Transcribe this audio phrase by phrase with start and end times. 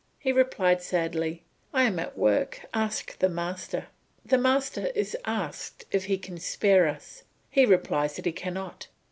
[0.17, 1.43] He replied sadly,
[1.75, 3.85] "I am at work, ask the master."
[4.25, 7.21] The master is asked if he can spare us.
[7.51, 8.87] He replies that he cannot.